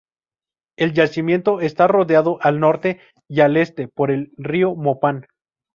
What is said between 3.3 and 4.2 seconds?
al este por